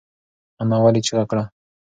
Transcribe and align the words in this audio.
انا 0.61 0.77
ولې 0.83 1.01
چیغه 1.07 1.23
کړه؟ 1.29 1.43